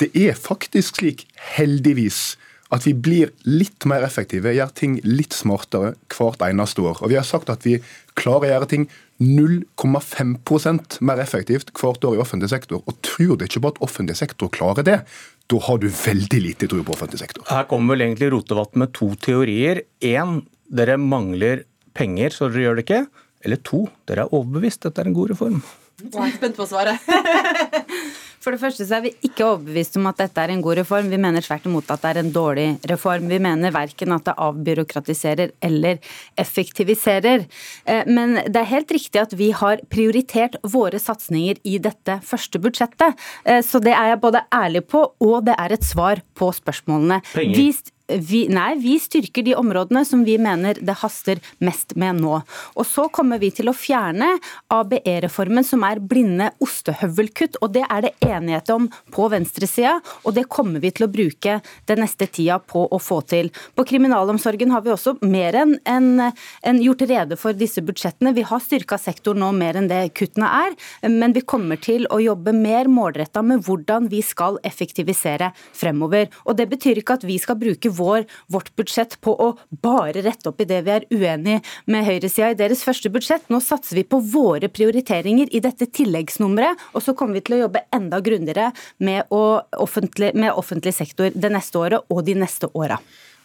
det 0.00 0.08
er 0.16 0.38
faktisk 0.38 1.02
slik, 1.02 1.26
heldigvis, 1.58 2.38
at 2.70 2.86
vi 2.86 2.94
blir 2.94 3.32
litt 3.48 3.84
mer 3.90 4.04
effektive, 4.06 4.52
gjør 4.54 4.70
ting 4.78 4.98
litt 5.06 5.34
smartere 5.34 5.94
hvert 6.14 6.42
eneste 6.46 6.84
år. 6.86 7.00
Og 7.02 7.10
vi 7.10 7.18
har 7.18 7.26
sagt 7.26 7.50
at 7.50 7.66
vi 7.66 7.80
klarer 8.18 8.46
å 8.46 8.52
gjøre 8.52 8.70
ting 8.70 8.86
0,5% 9.20 11.00
mer 11.04 11.20
effektivt 11.20 11.72
hvert 11.76 12.06
år 12.06 12.16
i 12.16 12.22
offentlig 12.22 12.52
sektor. 12.52 12.84
Og 12.86 13.00
tror 13.04 13.36
du 13.36 13.44
ikke 13.44 13.62
på 13.64 13.72
at 13.74 13.82
offentlig 13.84 14.16
sektor 14.20 14.52
klarer 14.54 14.86
det, 14.86 15.00
da 15.50 15.58
har 15.66 15.80
du 15.82 15.88
veldig 15.90 16.40
lite 16.44 16.70
tro 16.70 16.82
på 16.86 16.94
offentlig 16.94 17.20
sektor. 17.20 17.44
Her 17.50 17.66
kommer 17.70 17.96
vel 17.96 18.06
egentlig 18.06 18.30
Rotevatn 18.32 18.84
med 18.84 18.94
to 18.94 19.10
teorier. 19.18 19.82
Én, 20.06 20.40
dere 20.70 20.96
mangler 21.00 21.66
penger, 21.98 22.30
så 22.30 22.48
dere 22.48 22.68
gjør 22.68 22.78
det 22.78 22.86
ikke. 22.86 23.02
Eller 23.44 23.60
to, 23.66 23.86
dere 24.06 24.28
er 24.28 24.36
overbevist. 24.36 24.84
Dette 24.86 25.02
er 25.02 25.10
en 25.10 25.16
god 25.16 25.34
reform. 25.34 25.62
Jeg 26.00 26.16
er 26.16 26.36
spent 26.38 26.56
på 26.56 26.64
svaret. 26.70 27.02
For 28.40 28.54
det 28.54 28.60
første 28.62 28.86
så 28.88 28.96
er 28.96 29.02
vi 29.04 29.10
ikke 29.26 29.44
overbevist 29.44 29.98
om 30.00 30.06
at 30.08 30.20
dette 30.22 30.40
er 30.40 30.54
en 30.54 30.62
god 30.64 30.78
reform. 30.80 31.10
Vi 31.12 31.18
mener 31.20 31.44
tvert 31.44 31.66
imot 31.68 31.90
at 31.92 32.00
det 32.00 32.10
er 32.10 32.20
en 32.22 32.32
dårlig 32.32 32.66
reform. 32.88 33.28
Vi 33.28 33.40
mener 33.42 33.74
verken 33.74 34.14
at 34.16 34.24
det 34.24 34.36
avbyråkratiserer 34.40 35.52
eller 35.66 36.00
effektiviserer. 36.40 37.44
Eh, 37.84 38.08
men 38.08 38.38
det 38.46 38.62
er 38.62 38.70
helt 38.72 38.96
riktig 38.96 39.20
at 39.20 39.36
vi 39.36 39.50
har 39.52 39.84
prioritert 39.92 40.56
våre 40.64 40.96
satsinger 41.02 41.60
i 41.68 41.76
dette 41.84 42.16
første 42.24 42.62
budsjettet. 42.64 43.20
Eh, 43.44 43.60
så 43.66 43.82
det 43.84 43.92
er 43.92 44.14
jeg 44.14 44.24
både 44.24 44.46
ærlig 44.56 44.86
på, 44.88 45.04
og 45.20 45.44
det 45.44 45.58
er 45.60 45.76
et 45.76 45.84
svar 45.84 46.24
på 46.32 46.48
spørsmålene. 46.56 47.20
Penger. 47.34 47.60
Vi 47.60 47.68
vi, 48.18 48.44
nei, 48.50 48.74
vi 48.80 48.96
styrker 49.00 49.44
de 49.46 49.54
områdene 49.58 50.04
som 50.06 50.24
vi 50.26 50.36
mener 50.40 50.78
det 50.80 50.96
haster 51.02 51.40
mest 51.62 51.94
med 52.00 52.20
nå. 52.20 52.40
Og 52.74 52.86
så 52.86 53.06
kommer 53.12 53.40
vi 53.42 53.52
til 53.54 53.70
å 53.70 53.76
fjerne 53.76 54.32
ABE-reformen, 54.72 55.66
som 55.66 55.84
er 55.86 56.02
blinde 56.02 56.50
ostehøvelkutt. 56.62 57.60
Og 57.62 57.74
det 57.76 57.84
er 57.86 58.06
det 58.06 58.14
enighet 58.26 58.72
om 58.74 58.88
på 59.14 59.28
venstresida, 59.32 59.98
og 60.24 60.36
det 60.36 60.48
kommer 60.52 60.82
vi 60.82 60.92
til 60.94 61.06
å 61.06 61.12
bruke 61.12 61.58
den 61.90 62.02
neste 62.02 62.28
tida 62.30 62.58
på 62.60 62.86
å 62.90 63.00
få 63.02 63.20
til. 63.30 63.50
På 63.76 63.86
kriminalomsorgen 63.88 64.72
har 64.74 64.84
vi 64.84 64.94
også 64.94 65.16
mer 65.22 65.58
enn 65.62 65.76
en, 65.88 66.10
en 66.66 66.82
gjort 66.82 67.06
rede 67.10 67.38
for 67.40 67.56
disse 67.56 67.82
budsjettene. 67.84 68.34
Vi 68.36 68.46
har 68.46 68.62
styrka 68.64 68.98
sektoren 69.00 69.42
nå 69.44 69.50
mer 69.56 69.78
enn 69.78 69.90
det 69.90 70.02
kuttene 70.18 70.48
er, 70.66 70.76
men 71.10 71.34
vi 71.36 71.44
kommer 71.46 71.80
til 71.80 72.06
å 72.10 72.20
jobbe 72.22 72.54
mer 72.56 72.90
målretta 72.90 73.42
med 73.46 73.64
hvordan 73.66 74.08
vi 74.12 74.22
skal 74.24 74.58
effektivisere 74.66 75.52
fremover. 75.76 76.28
Og 76.46 76.56
det 76.58 76.68
betyr 76.70 77.00
ikke 77.00 77.18
at 77.18 77.26
vi 77.28 77.38
skal 77.40 77.58
bruke 77.60 77.92
vår, 78.00 78.26
vårt 78.52 78.72
budsjett 78.80 79.18
på 79.24 79.36
å 79.36 79.52
bare 79.84 80.24
rette 80.24 80.50
opp 80.50 80.60
i 80.64 80.68
det 80.68 80.82
vi 80.86 80.94
er 80.96 81.06
uenig 81.12 81.60
med 81.90 82.06
høyresida 82.08 82.52
i 82.52 82.58
deres 82.58 82.84
første 82.86 83.12
budsjett. 83.12 83.48
Nå 83.52 83.62
satser 83.64 84.00
vi 84.00 84.06
på 84.08 84.20
våre 84.32 84.70
prioriteringer 84.72 85.52
i 85.54 85.62
dette 85.62 85.90
tilleggsnummeret, 86.00 86.90
og 86.94 87.04
så 87.04 87.14
kommer 87.16 87.38
vi 87.38 87.46
til 87.46 87.58
å 87.58 87.64
jobbe 87.66 87.86
enda 87.94 88.20
grundigere 88.24 88.70
med, 88.98 89.26
offentlig, 89.30 90.34
med 90.34 90.54
offentlig 90.56 90.96
sektor 90.96 91.30
det 91.34 91.52
neste 91.52 91.80
året 91.80 92.08
og 92.10 92.24
de 92.26 92.38
neste 92.40 92.70
åra. 92.74 93.00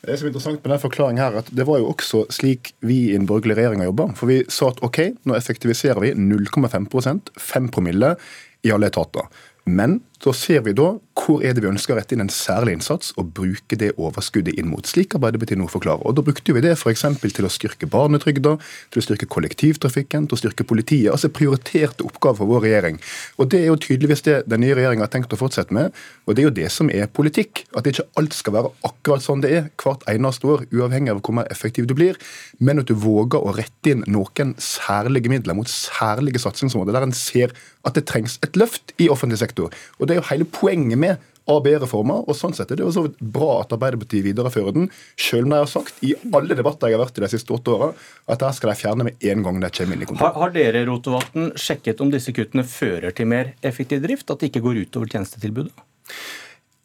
Det 0.05 0.19
som 0.19 0.27
er 0.27 0.29
interessant 0.29 0.61
med 0.61 0.69
den 0.69 0.81
forklaringen 0.83 1.23
her, 1.23 1.39
at 1.39 1.47
det 1.55 1.65
var 1.65 1.79
jo 1.81 1.89
også 1.89 2.27
slik 2.33 2.75
vi 2.85 3.07
i 3.09 3.15
den 3.15 3.25
borgerlige 3.29 3.57
regjeringa 3.57 3.87
jobba. 3.87 4.11
For 4.19 4.29
vi 4.29 4.43
sa 4.53 4.69
at 4.69 4.83
OK, 4.85 4.99
nå 5.25 5.37
effektiviserer 5.37 6.01
vi 6.03 6.13
0,5% 6.13 7.31
5 7.41 7.71
promille 7.73 8.13
i 8.65 8.73
alle 8.75 8.91
etater. 8.91 9.25
Men 9.65 9.99
så 10.23 10.31
ser 10.33 10.63
vi 10.65 10.73
da 10.77 10.95
hvor 11.25 11.41
er 11.45 11.55
det 11.55 11.63
vi 11.63 11.69
ønsker 11.69 11.93
å 11.93 11.97
rette 11.97 12.15
inn 12.15 12.23
en 12.23 12.31
særlig 12.33 12.75
innsats 12.75 13.11
og 13.19 13.29
bruke 13.37 13.77
det 13.79 13.91
overskuddet 14.01 14.57
inn 14.59 14.67
mot, 14.69 14.85
slik 14.85 15.15
Arbeiderpartiet 15.17 15.59
nå 15.59 15.67
forklarer. 15.71 16.03
Og 16.05 16.15
Da 16.17 16.23
brukte 16.25 16.53
vi 16.53 16.63
det 16.63 16.73
f.eks. 16.75 17.05
til 17.23 17.47
å 17.47 17.51
styrke 17.51 17.87
barnetrygda, 17.89 18.55
til 18.93 19.01
å 19.01 19.05
styrke 19.05 19.29
kollektivtrafikken, 19.31 20.27
til 20.27 20.37
å 20.37 20.41
styrke 20.41 20.65
politiet. 20.67 21.11
Altså 21.13 21.31
prioriterte 21.33 22.05
oppgaver 22.05 22.41
for 22.41 22.51
vår 22.51 22.65
regjering. 22.67 22.99
Og 23.39 23.49
Det 23.51 23.61
er 23.61 23.69
jo 23.71 23.77
tydeligvis 23.79 24.25
det 24.27 24.35
den 24.51 24.61
nye 24.65 24.75
regjeringa 24.77 25.05
har 25.07 25.13
tenkt 25.13 25.33
å 25.33 25.39
fortsette 25.39 25.75
med. 25.75 25.95
Og 26.25 26.35
det 26.35 26.43
er 26.43 26.49
jo 26.49 26.55
det 26.59 26.71
som 26.73 26.91
er 26.91 27.07
politikk. 27.07 27.63
At 27.77 27.87
ikke 27.89 28.07
alt 28.19 28.35
skal 28.35 28.57
være 28.57 28.73
akkurat 28.89 29.23
sånn 29.23 29.45
det 29.45 29.53
er 29.55 29.69
hvert 29.81 30.03
eneste 30.11 30.51
år, 30.51 30.65
uavhengig 30.73 31.15
av 31.15 31.23
hvor 31.23 31.39
mer 31.39 31.49
effektiv 31.53 31.87
du 31.87 31.95
blir, 31.97 32.19
men 32.59 32.83
at 32.83 32.91
du 32.91 32.95
våger 32.97 33.39
å 33.39 33.55
rette 33.55 33.93
inn 33.93 34.03
noen 34.11 34.55
særlige 34.61 35.31
midler 35.31 35.57
mot 35.57 35.69
særlige 35.69 36.43
satsingsområder 36.43 36.97
der 36.97 37.07
en 37.07 37.15
ser 37.15 37.55
at 37.85 37.95
det 37.97 38.07
trengs 38.09 38.39
et 38.43 38.57
løft 38.59 38.93
i 39.01 39.07
offentlig 39.13 39.39
sektor. 39.39 39.54
Og 39.63 40.05
det 40.05 40.15
er 40.15 40.21
jo 40.21 40.27
hele 40.31 40.47
poenget 40.49 40.99
med 40.99 41.31
AB-reformer, 41.45 42.23
og 42.25 42.37
sånn 42.37 42.55
sett 42.57 42.71
er 42.73 42.79
det 42.79 42.85
jo 42.85 42.93
så 42.93 43.03
bra 43.19 43.59
at 43.61 43.73
Arbeiderpartiet 43.75 44.25
viderefører 44.25 44.73
den, 44.73 44.87
selv 45.19 45.45
om 45.45 45.53
de 45.53 45.59
har 45.61 45.69
sagt 45.69 46.01
i 46.05 46.15
alle 46.33 46.57
debatter 46.57 46.89
jeg 46.89 46.97
har 46.97 47.03
vært 47.03 47.19
i 47.21 47.25
de 47.25 47.29
siste 47.35 47.53
åtte 47.53 47.75
åra, 47.75 47.91
at 48.25 48.41
det 48.41 48.51
skal 48.57 48.71
de 48.71 48.77
fjerne 48.79 49.05
med 49.05 49.27
en 49.29 49.45
gang 49.45 49.61
de 49.61 49.69
kommer 49.77 49.97
inn 49.97 50.05
i 50.05 50.09
kontroll. 50.09 50.31
Har, 50.31 50.39
har 50.41 50.55
dere 50.55 50.83
Rotevatn, 50.89 51.51
sjekket 51.59 52.01
om 52.01 52.13
disse 52.13 52.33
kuttene 52.35 52.65
fører 52.65 53.13
til 53.15 53.29
mer 53.29 53.53
effektiv 53.65 54.01
drift? 54.05 54.29
At 54.33 54.41
det 54.41 54.49
ikke 54.49 54.65
går 54.65 54.81
utover 54.87 55.11
tjenestetilbudet? 55.13 55.85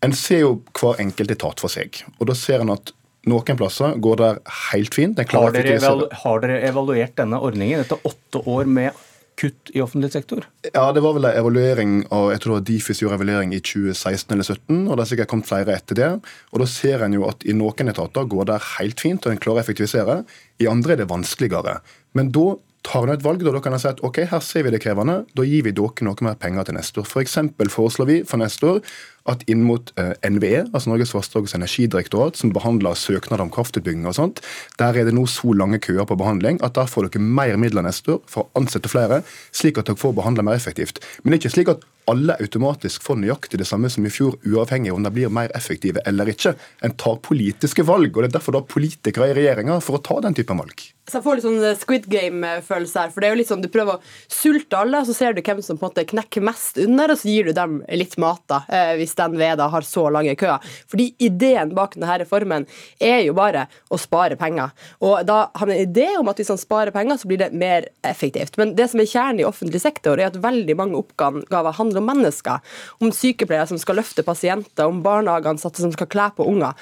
En 0.05 0.17
ser 0.17 0.45
jo 0.45 0.55
hver 0.77 1.01
enkelt 1.03 1.33
etat 1.33 1.61
for 1.61 1.73
seg. 1.73 2.03
og 2.19 2.29
da 2.29 2.37
ser 2.37 2.65
en 2.65 2.77
at 2.77 2.93
noen 3.29 3.57
plasser 3.59 3.99
går 4.01 4.17
det 4.17 4.31
helt 4.71 4.97
fint. 4.97 5.19
Har 5.33 5.53
dere, 5.53 5.77
har 6.23 6.41
dere 6.41 6.61
evaluert 6.69 7.17
denne 7.19 7.41
ordningen 7.41 7.83
etter 7.83 8.01
åtte 8.09 8.41
år 8.49 8.69
med 8.69 8.97
kutt 9.41 9.73
i 9.75 9.83
offentlig 9.83 10.13
sektor? 10.13 10.45
Ja, 10.69 10.91
det 10.93 11.03
var 11.05 11.17
vel 11.17 11.27
en 11.29 11.39
evaluering 11.41 11.95
av 12.15 12.31
jeg 12.35 12.43
tror 12.45 12.65
Difis 12.67 13.01
gjorde 13.03 13.19
evaluering 13.21 13.55
i 13.57 13.61
2016 13.65 14.35
eller 14.37 14.47
2017, 14.47 14.81
og 14.85 14.93
det 14.93 15.03
har 15.03 15.11
sikkert 15.13 15.33
kommet 15.33 15.51
flere 15.51 15.77
etter 15.77 15.99
det. 15.99 16.11
Og 16.53 16.63
Da 16.63 16.69
ser 16.71 17.05
en 17.07 17.17
jo 17.17 17.27
at 17.29 17.47
i 17.49 17.57
noen 17.57 17.93
etater 17.93 18.29
går 18.29 18.51
det 18.53 18.59
helt 18.77 19.01
fint, 19.01 19.25
og 19.25 19.33
en 19.33 19.43
klarer 19.43 19.63
å 19.63 19.65
effektivisere. 19.65 20.19
I 20.61 20.69
andre 20.71 20.97
er 20.97 21.03
det 21.03 21.13
vanskeligere. 21.13 21.79
Men 22.19 22.35
da 22.37 22.59
tar 22.87 23.05
en 23.05 23.15
et 23.15 23.25
valg. 23.25 23.43
Da, 23.45 23.53
da 23.53 23.63
kan 23.65 23.77
en 23.77 23.83
si 23.83 23.89
at 23.91 24.03
ok, 24.07 24.23
her 24.31 24.45
ser 24.45 24.65
vi 24.67 24.75
det 24.75 24.83
krevende, 24.85 25.23
da 25.37 25.47
gir 25.47 25.65
vi 25.67 25.75
dere 25.77 26.07
noe 26.07 26.27
mer 26.27 26.39
penger 26.41 26.69
til 26.69 26.79
neste 26.79 27.03
år. 27.03 27.09
F.eks. 27.09 27.39
For 27.57 27.75
foreslår 27.77 28.11
vi 28.11 28.21
for 28.29 28.41
neste 28.41 28.75
år 28.75 28.81
at 29.29 29.45
inn 29.51 29.65
mot 29.67 29.93
eh, 30.01 30.13
NVE, 30.25 30.67
altså 30.71 30.93
Norges 30.93 31.15
vassdrags- 31.15 31.55
og 31.55 31.61
energidirektorat, 31.61 32.39
som 32.41 32.53
behandler 32.55 32.99
søknader 32.99 33.45
om 33.45 33.53
kraftutbygging 33.53 34.09
og 34.09 34.17
sånt, 34.17 34.43
der 34.81 34.97
er 34.97 35.09
det 35.09 35.15
nå 35.17 35.27
så 35.31 35.53
lange 35.57 35.81
køer 35.83 36.09
på 36.09 36.19
behandling 36.21 36.61
at 36.65 36.77
der 36.79 36.91
får 36.91 37.11
dere 37.11 37.23
mer 37.23 37.57
midler 37.61 37.85
neste 37.87 38.17
år 38.17 38.21
for 38.31 38.47
å 38.47 38.61
ansette 38.63 38.91
flere, 38.91 39.23
slik 39.53 39.81
at 39.81 39.91
dere 39.91 40.01
får 40.01 40.17
behandla 40.17 40.47
mer 40.47 40.59
effektivt. 40.59 41.03
Men 41.23 41.33
det 41.33 41.41
er 41.41 41.43
ikke 41.45 41.57
slik 41.59 41.75
at 41.75 41.89
alle 42.11 42.35
automatisk 42.43 43.05
får 43.05 43.19
nøyaktig 43.23 43.61
det 43.61 43.69
samme 43.69 43.91
som 43.93 44.07
i 44.07 44.13
fjor, 44.13 44.37
uavhengig 44.47 44.93
om 44.95 45.05
de 45.05 45.13
blir 45.15 45.33
mer 45.33 45.53
effektive 45.57 46.03
eller 46.09 46.31
ikke. 46.33 46.55
En 46.87 46.95
tar 46.99 47.21
politiske 47.23 47.85
valg, 47.87 48.11
og 48.15 48.25
det 48.25 48.31
er 48.31 48.39
derfor 48.39 48.57
da 48.57 48.65
politikere 48.67 49.31
i 49.31 49.37
regjeringa 49.37 49.79
for 49.85 49.99
å 49.99 50.03
ta 50.05 50.19
den 50.25 50.37
typen 50.37 50.59
valg. 50.61 50.89
Så 51.11 51.19
jeg 51.19 51.25
får 51.25 51.39
litt 51.39 51.47
sånn 51.47 51.79
Squid 51.81 52.07
Game-følelse 52.11 53.05
her. 53.05 53.11
for 53.11 53.21
det 53.21 53.29
er 53.29 53.35
jo 53.35 53.41
litt 53.41 53.51
sånn, 53.51 53.63
Du 53.63 53.69
prøver 53.69 53.99
å 53.99 54.03
sulte 54.31 54.79
alle, 54.79 55.01
og 55.01 55.07
så 55.07 55.15
ser 55.15 55.35
du 55.35 55.43
hvem 55.43 55.63
som 55.63 55.79
på 55.79 55.87
en 55.87 55.91
måte 55.91 56.07
knekker 56.07 56.43
mest 56.43 56.79
under, 56.79 57.11
og 57.11 57.19
så 57.19 57.31
gir 57.31 57.51
du 57.51 57.53
dem 57.53 57.81
litt 57.89 58.17
mat, 58.19 58.43
da, 58.47 58.63
eh, 58.69 58.95
hvis 58.97 59.10
den 59.19 59.37
ved 59.41 59.59
da 59.61 59.69
har 59.73 59.87
så 59.87 60.07
lange 60.13 60.37
køer. 60.39 60.63
Fordi 60.91 61.11
ideen 61.23 61.75
bak 61.77 61.97
denne 61.97 62.19
reformen 62.23 62.67
er 63.01 63.25
jo 63.27 63.35
bare 63.37 63.67
å 63.91 63.99
spare 64.01 64.39
penger. 64.41 64.75
Og 65.05 65.25
da 65.29 65.43
har 65.55 65.67
man 65.67 65.77
en 65.77 65.85
idé 65.87 66.09
om 66.19 66.31
at 66.31 66.41
hvis 66.41 66.53
man 66.53 66.61
sparer 66.61 66.95
penger, 66.95 67.21
så 67.21 67.31
blir 67.31 67.43
det 67.43 67.51
mer 67.57 67.89
effektivt. 68.07 68.59
Men 68.61 68.75
det 68.79 68.91
som 68.93 69.03
er 69.03 69.11
kjernen 69.11 69.43
i 69.43 69.49
offentlig 69.49 69.83
sektor, 69.83 70.19
er 70.19 70.31
at 70.31 70.41
veldig 70.41 70.77
mange 70.79 70.99
oppgaver 71.01 71.79
handler 71.79 72.03
om 72.03 72.11
mennesker. 72.13 72.77
Om 73.01 73.15
sykepleiere 73.15 73.71
som 73.71 73.81
skal 73.81 74.01
løfte 74.01 74.27
pasienter, 74.27 74.87
om 74.87 75.03
barnehageansatte 75.05 75.83
som 75.83 75.95
skal 75.95 76.11
kle 76.11 76.31
på 76.37 76.49
unger. 76.51 76.77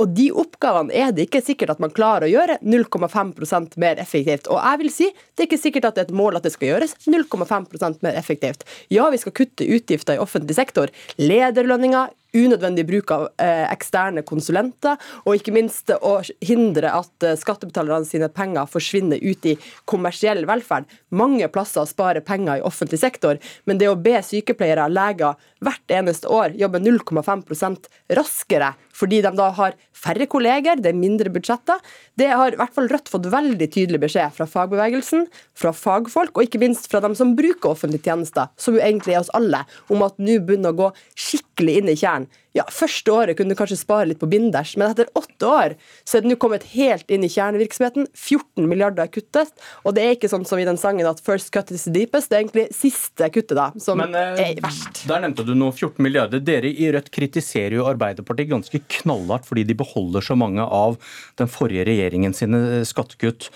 Og 0.00 0.14
de 0.16 0.30
oppgavene 0.34 0.94
er 0.94 1.12
det 1.14 1.28
ikke 1.28 1.42
sikkert 1.44 1.74
at 1.74 1.82
man 1.82 1.92
klarer 1.94 2.26
å 2.26 2.32
gjøre 2.32 2.58
0,5% 2.62 3.78
mer 3.80 4.00
effektivt. 4.02 4.50
Og 4.50 4.58
jeg 4.58 4.82
vil 4.82 4.92
si, 4.92 5.10
det 5.34 5.44
er 5.44 5.50
ikke 5.50 5.62
sikkert 5.62 5.88
at 5.90 5.98
det 5.98 6.04
er 6.04 6.10
et 6.10 6.18
mål 6.18 6.38
at 6.38 6.46
det 6.46 6.54
skal 6.54 6.72
gjøres 6.72 6.96
0,5% 7.06 8.04
mer 8.06 8.18
effektivt. 8.18 8.66
Ja, 8.92 9.08
vi 9.12 9.22
skal 9.22 9.36
kutte 9.36 9.68
utgifter 9.76 10.18
i 10.18 10.22
offentlig 10.22 10.58
sektor. 10.58 10.92
Lederlønninger, 11.20 12.12
unødvendig 12.34 12.84
bruk 12.88 13.12
av 13.14 13.26
eh, 13.42 13.64
eksterne 13.70 14.24
konsulenter, 14.26 14.98
og 15.24 15.38
ikke 15.38 15.54
minst 15.54 15.92
å 15.94 16.16
hindre 16.44 16.92
at 16.98 17.26
eh, 17.26 17.36
skattebetalerne 17.38 18.08
sine 18.08 18.30
penger 18.32 18.68
forsvinner 18.70 19.22
ut 19.22 19.48
i 19.48 19.56
kommersiell 19.90 20.44
velferd. 20.48 20.88
Mange 21.14 21.48
plasser 21.52 21.86
sparer 21.88 22.24
penger 22.26 22.60
i 22.60 22.66
offentlig 22.66 23.00
sektor, 23.02 23.40
men 23.64 23.80
det 23.80 23.90
å 23.90 23.98
be 23.98 24.18
sykepleiere, 24.24 24.90
leger, 24.92 25.38
hvert 25.64 25.96
eneste 25.96 26.28
år 26.28 26.56
jobbe 26.60 26.82
0,5% 26.82 27.88
raskere 28.18 28.74
fordi 28.94 29.20
de 29.24 29.30
da 29.34 29.48
har 29.56 29.74
færre 29.96 30.26
kolleger, 30.30 30.78
det 30.78 30.92
er 30.92 30.98
mindre 30.98 31.32
budsjetter, 31.34 31.80
det 32.20 32.28
har 32.30 32.54
i 32.54 32.58
hvert 32.60 32.74
fall 32.76 32.86
Rødt 32.94 33.10
fått 33.10 33.26
veldig 33.32 33.66
tydelig 33.72 33.98
beskjed 34.04 34.34
fra 34.36 34.46
fagbevegelsen, 34.46 35.24
fra 35.58 35.72
fagfolk, 35.74 36.36
og 36.36 36.46
ikke 36.46 36.60
minst 36.62 36.86
fra 36.92 37.00
dem 37.02 37.16
som 37.18 37.32
bruker 37.38 37.72
offentlige 37.72 38.06
tjenester, 38.06 38.52
som 38.60 38.76
jo 38.76 38.82
egentlig 38.84 39.16
er 39.16 39.24
oss 39.24 39.32
alle, 39.34 39.64
om 39.90 40.04
at 40.06 40.20
nå 40.22 40.38
begynner 40.44 40.74
å 40.74 40.78
gå 40.84 40.90
skikkelig 41.18 41.78
inn 41.80 41.90
i 41.90 41.96
kjernen 41.98 42.23
ja, 42.54 42.64
Første 42.70 43.10
året 43.10 43.38
kunne 43.38 43.54
du 43.54 43.58
kanskje 43.58 43.80
spare 43.80 44.06
litt 44.06 44.20
på 44.20 44.28
binders, 44.30 44.76
men 44.78 44.92
etter 44.92 45.08
åtte 45.18 45.48
år 45.48 45.74
så 46.06 46.18
er 46.18 46.24
det 46.24 46.30
nå 46.30 46.36
kommet 46.40 46.66
helt 46.74 47.10
inn 47.10 47.26
i 47.26 47.30
kjernevirksomheten. 47.32 48.06
14 48.14 48.68
milliarder 48.70 49.06
er 49.06 49.12
kuttet, 49.12 49.50
og 49.82 49.96
det 49.96 50.04
er 50.04 50.14
ikke 50.14 50.30
sånn 50.30 50.46
som 50.46 50.60
i 50.62 50.66
den 50.68 50.78
sangen 50.80 51.08
at 51.10 51.22
'first 51.24 51.50
cut 51.54 51.72
is 51.74 51.86
the 51.88 51.94
deepest'. 51.94 52.30
Det 52.30 52.38
er 52.38 52.44
egentlig 52.44 52.66
siste 52.74 53.30
kuttet 53.34 53.58
da, 53.58 53.72
som 53.78 53.98
men, 53.98 54.14
eh, 54.14 54.54
er 54.54 54.62
verst. 54.62 55.02
Der 55.06 55.20
nevnte 55.20 55.44
du 55.46 55.54
nå 55.54 55.72
14 55.74 55.98
milliarder. 55.98 56.38
Dere 56.38 56.70
i 56.70 56.92
Rødt 56.94 57.10
kritiserer 57.10 57.74
jo 57.78 57.88
Arbeiderpartiet 57.90 58.48
ganske 58.48 58.80
knallhardt 59.00 59.46
fordi 59.46 59.66
de 59.66 59.74
beholder 59.74 60.22
så 60.22 60.36
mange 60.36 60.62
av 60.62 60.96
den 61.36 61.48
forrige 61.48 61.86
regjeringen 61.86 62.34
sine 62.34 62.84
skattekutt. 62.86 63.50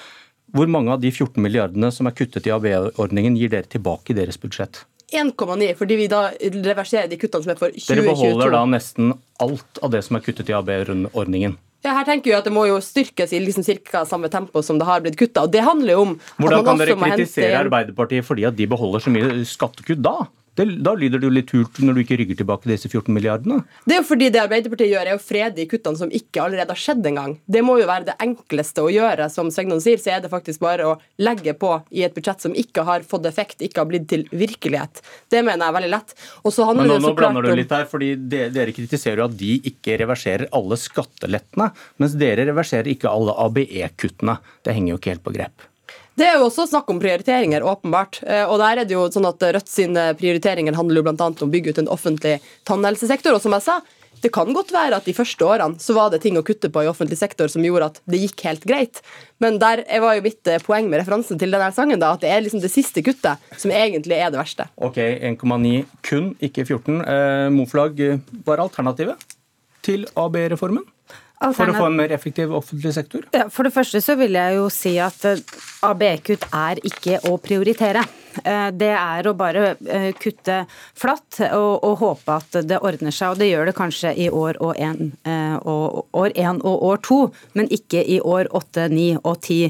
Hvor 0.55 0.67
mange 0.67 0.91
av 0.91 1.01
de 1.01 1.11
14 1.11 1.43
milliardene 1.45 1.93
som 1.93 2.09
er 2.09 2.17
kuttet 2.17 2.47
i 2.49 2.51
AB-ordningen, 2.55 3.37
gir 3.37 3.51
dere 3.53 3.69
tilbake 3.69 4.11
i 4.11 4.17
deres 4.17 4.41
budsjett? 4.41 4.85
1,9, 5.13 5.71
fordi 5.79 5.97
vi 5.97 6.09
da 6.11 6.27
reverserer 6.37 7.09
de 7.09 7.17
kuttene 7.21 7.47
som 7.47 7.55
er 7.55 7.61
for 7.61 7.73
2022. 7.73 7.95
Dere 7.95 8.05
beholder 8.11 8.53
da 8.53 8.65
nesten 8.69 9.15
alt 9.41 9.81
av 9.83 9.95
det 9.95 10.03
som 10.05 10.19
er 10.19 10.25
kuttet 10.27 10.51
i 10.53 10.57
AB-ordningen? 10.57 11.57
Ja, 11.87 11.93
her 11.95 12.09
tenker 12.09 12.33
jeg 12.33 12.41
at 12.41 12.47
Det 12.49 12.53
må 12.53 12.65
jo 12.67 12.81
styrkes 12.83 13.33
i 13.33 13.39
liksom 13.39 13.63
cirka 13.63 14.03
samme 14.09 14.29
tempo 14.33 14.63
som 14.67 14.81
det 14.81 14.89
har 14.89 15.05
blitt 15.05 15.19
kutta. 15.19 15.47
Hvordan 15.47 16.65
kan 16.67 16.81
dere 16.81 16.97
kritisere 16.99 17.61
Arbeiderpartiet 17.61 18.27
fordi 18.27 18.49
at 18.49 18.59
de 18.59 18.67
beholder 18.67 19.05
så 19.05 19.13
mye 19.15 19.45
skattekutt 19.47 20.03
da? 20.03 20.17
Det, 20.59 20.67
da 20.83 20.95
lyder 20.99 21.21
det 21.23 21.29
jo 21.29 21.31
litt 21.31 21.53
hult 21.55 21.79
når 21.85 21.95
du 21.95 22.01
ikke 22.03 22.17
rygger 22.19 22.39
tilbake 22.41 22.67
disse 22.67 22.89
14 22.91 23.15
milliardene. 23.15 23.61
Det 23.87 23.95
er 23.95 24.01
jo 24.01 24.07
fordi 24.09 24.31
det 24.35 24.41
Arbeiderpartiet 24.43 24.91
gjør, 24.91 25.11
er 25.13 25.19
å 25.19 25.23
frede 25.23 25.55
de 25.61 25.67
kuttene 25.71 26.01
som 26.01 26.11
ikke 26.11 26.43
allerede 26.43 26.75
har 26.75 26.81
skjedd 26.83 27.07
engang. 27.07 27.37
Det 27.47 27.63
må 27.63 27.77
jo 27.79 27.87
være 27.87 28.09
det 28.09 28.17
enkleste 28.25 28.83
å 28.83 28.91
gjøre. 28.91 29.29
Som 29.31 29.53
Svegnon 29.55 29.83
sier, 29.85 30.01
så 30.03 30.17
er 30.17 30.25
det 30.25 30.33
faktisk 30.33 30.65
bare 30.65 30.89
å 30.91 30.97
legge 31.23 31.55
på 31.59 31.77
i 31.95 32.03
et 32.07 32.17
budsjett 32.17 32.43
som 32.49 32.57
ikke 32.59 32.83
har 32.89 33.07
fått 33.07 33.31
effekt, 33.31 33.63
ikke 33.63 33.85
har 33.85 33.91
blitt 33.93 34.09
til 34.11 34.27
virkelighet. 34.35 35.03
Det 35.31 35.45
mener 35.47 35.63
jeg 35.63 35.71
er 35.71 35.79
veldig 35.79 35.93
lett. 35.95 36.17
Men 36.43 36.91
nå, 36.91 36.99
nå 37.07 37.15
blander 37.19 37.47
du 37.47 37.55
litt 37.63 37.75
her, 37.79 37.87
fordi 37.91 38.13
Dere 38.19 38.75
kritiserer 38.75 39.23
jo 39.23 39.29
at 39.29 39.39
de 39.39 39.55
ikke 39.71 39.99
reverserer 40.03 40.51
alle 40.57 40.79
skattelettene, 40.81 41.71
mens 42.03 42.19
dere 42.19 42.49
reverserer 42.51 42.91
ikke 42.91 43.11
alle 43.11 43.37
ABE-kuttene. 43.47 44.39
Det 44.67 44.75
henger 44.75 44.95
jo 44.97 45.01
ikke 45.01 45.15
helt 45.15 45.27
på 45.27 45.37
grep. 45.39 45.69
Det 46.19 46.27
er 46.27 46.41
jo 46.41 46.49
også 46.49 46.65
snakk 46.67 46.89
om 46.91 46.99
prioriteringer, 46.99 47.63
åpenbart. 47.63 48.23
Eh, 48.27 48.43
og 48.43 48.59
der 48.59 48.81
er 48.81 48.89
det 48.89 48.97
jo 48.97 49.05
sånn 49.13 49.29
at 49.29 49.45
Rødt 49.55 49.71
sine 49.71 50.09
prioriteringer 50.19 50.75
handler 50.75 50.99
jo 50.99 51.07
bl.a. 51.07 51.29
om 51.29 51.47
å 51.47 51.53
bygge 51.53 51.75
ut 51.75 51.79
en 51.85 51.91
offentlig 51.95 52.39
tannhelsesektor. 52.67 53.37
Og 53.37 53.45
som 53.45 53.55
jeg 53.55 53.67
sa, 53.69 53.77
det 54.19 54.33
kan 54.35 54.51
godt 54.51 54.73
være 54.75 54.99
at 54.99 55.07
de 55.07 55.15
første 55.15 55.47
årene 55.47 55.79
så 55.79 55.95
var 55.95 56.11
det 56.11 56.19
ting 56.25 56.35
å 56.41 56.43
kutte 56.47 56.73
på 56.75 56.83
i 56.83 56.91
offentlig 56.91 57.21
sektor 57.21 57.51
som 57.53 57.63
gjorde 57.63 57.93
at 57.93 58.03
det 58.11 58.23
gikk 58.25 58.43
helt 58.49 58.67
greit. 58.67 58.99
Men 59.39 59.61
der 59.63 59.85
var 60.03 60.19
jo 60.19 60.27
mitt 60.27 60.51
eh, 60.51 60.59
poeng 60.65 60.91
med 60.91 61.05
referansen 61.05 61.39
til 61.39 61.55
denne 61.55 61.71
sangen 61.77 62.03
da, 62.03 62.11
at 62.17 62.27
det 62.27 62.35
er 62.35 62.43
liksom 62.43 62.65
det 62.65 62.73
siste 62.75 63.05
kuttet 63.07 63.39
som 63.55 63.71
egentlig 63.71 64.19
er 64.19 64.35
det 64.35 64.43
verste. 64.43 64.67
Ok, 64.75 64.99
1,9 64.99 65.87
kun, 66.03 66.33
ikke 66.43 66.67
14. 66.67 66.99
Eh, 66.99 67.47
Moflag, 67.55 68.07
hva 68.43 68.59
er 68.59 68.67
alternativet 68.67 69.37
til 69.87 70.09
AB-reformen? 70.19 70.83
For 71.39 71.71
å 71.71 71.75
få 71.77 71.87
en 71.87 71.99
mer 71.99 72.13
effektiv 72.15 72.55
offentlig 72.55 72.93
sektor? 72.97 73.27
Ja, 73.35 73.47
for 73.53 73.69
det 73.69 73.75
første 73.75 74.03
så 74.03 74.17
vil 74.19 74.35
jeg 74.35 74.57
jo 74.59 74.67
si 74.75 74.97
at 75.03 75.23
eh, 75.29 75.43
ABE-kutt 75.87 76.49
er 76.51 76.81
ikke 76.83 77.21
å 77.31 77.37
prioritere. 77.39 78.03
Eh, 78.43 78.69
det 78.75 78.91
er 78.95 79.27
å 79.27 79.35
bare 79.39 79.73
eh, 79.87 80.11
kutte 80.19 80.61
flatt 80.99 81.39
og, 81.49 81.85
og, 81.87 81.95
håpe 82.03 82.37
at 82.41 82.59
det 82.67 82.81
ordner 82.83 83.15
seg. 83.15 83.35
Og 83.37 83.43
det 83.43 83.51
gjør 83.53 83.71
det 83.71 83.77
kanskje 83.79 84.13
i 84.19 84.27
år 84.35 84.59
og 84.65 84.75
én 84.79 85.13
og, 85.69 86.11
og 86.19 86.85
år 86.91 87.01
to, 87.07 87.19
men 87.59 87.71
ikke 87.75 88.03
i 88.03 88.19
år 88.19 88.51
åtte, 88.57 88.89
ni 88.91 89.13
og 89.17 89.41
ti. 89.47 89.61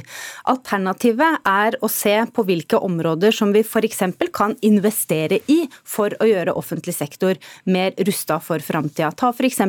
Alternativet 0.49 1.45
er 1.49 1.77
å 1.85 1.91
se 1.93 2.15
på 2.33 2.45
hvilke 2.49 2.81
områder 2.85 3.35
som 3.35 3.53
vi 3.53 3.65
f.eks. 3.65 4.03
kan 4.35 4.57
investere 4.65 5.41
i 5.53 5.61
for 5.85 6.17
å 6.21 6.29
gjøre 6.29 6.57
offentlig 6.57 6.97
sektor 6.97 7.37
mer 7.69 7.93
rusta 8.09 8.39
for 8.41 8.65
framtida. 8.65 9.13
Ta 9.13 9.33
f.eks. 9.35 9.61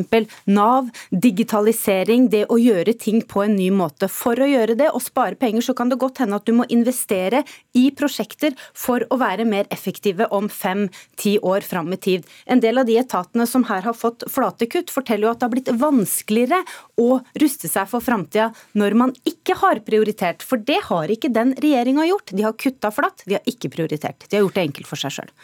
Nav, 0.50 0.90
digitalisering, 1.10 1.89
det 2.30 2.44
å 2.48 2.56
gjøre 2.58 2.92
ting 2.94 3.20
på 3.26 3.42
en 3.42 3.56
ny 3.56 3.70
måte. 3.74 4.08
For 4.08 4.38
å 4.38 4.46
gjøre 4.46 4.76
det 4.78 4.90
og 4.94 5.02
spare 5.02 5.34
penger, 5.34 5.62
så 5.62 5.74
kan 5.74 5.90
det 5.90 5.98
godt 5.98 6.20
hende 6.22 6.36
at 6.38 6.46
du 6.46 6.52
må 6.54 6.64
investere 6.70 7.42
i 7.74 7.90
prosjekter 7.90 8.54
for 8.74 9.04
å 9.10 9.18
være 9.20 9.44
mer 9.44 9.66
effektive 9.70 10.28
om 10.30 10.48
fem-ti 10.48 11.38
år 11.42 11.60
fram 11.66 11.92
i 11.92 11.98
tid. 11.98 12.26
En 12.46 12.60
del 12.60 12.78
av 12.78 12.86
de 12.86 12.98
etatene 13.00 13.46
som 13.46 13.64
her 13.68 13.82
har 13.82 13.96
fått 13.96 14.24
flate 14.30 14.68
kutt, 14.70 14.90
forteller 14.90 15.26
jo 15.26 15.32
at 15.32 15.40
det 15.40 15.48
har 15.48 15.54
blitt 15.54 15.72
vanskeligere 15.80 16.62
å 17.00 17.20
ruste 17.42 17.68
seg 17.70 17.88
for 17.90 18.04
framtida 18.04 18.50
når 18.78 18.98
man 19.02 19.14
ikke 19.26 19.58
har 19.60 19.82
prioritert. 19.86 20.44
For 20.46 20.62
det 20.62 20.82
har 20.90 21.10
ikke 21.10 21.32
den 21.34 21.56
regjeringa 21.58 22.06
gjort. 22.08 22.30
De 22.30 22.46
har 22.46 22.58
kutta 22.58 22.92
flatt, 22.94 23.26
de 23.26 23.38
har 23.38 23.50
ikke 23.50 23.72
prioritert. 23.72 24.28
De 24.28 24.38
har 24.38 24.46
gjort 24.46 24.60
det 24.60 24.68
enkelt 24.70 24.90
for 24.90 25.00
seg 25.00 25.18
sjøl. 25.18 25.34